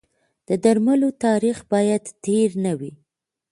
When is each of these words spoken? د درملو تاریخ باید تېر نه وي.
د 0.47 0.49
درملو 0.63 1.09
تاریخ 1.25 1.57
باید 1.73 2.03
تېر 2.23 2.49
نه 2.65 2.73
وي. 2.79 2.91